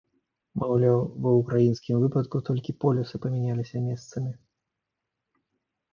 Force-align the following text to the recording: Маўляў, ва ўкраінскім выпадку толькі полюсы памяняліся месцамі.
Маўляў, 0.61 0.97
ва 1.25 1.33
ўкраінскім 1.41 1.95
выпадку 2.05 2.41
толькі 2.49 2.77
полюсы 2.85 3.15
памяняліся 3.27 3.77
месцамі. 3.89 4.37